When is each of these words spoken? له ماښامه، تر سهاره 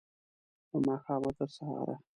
له 0.69 0.77
ماښامه، 0.87 1.31
تر 1.37 1.49
سهاره 1.55 1.95